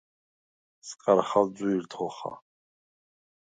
[0.87, 2.33] სკარხალ ძუ̂ირდ ხოხა.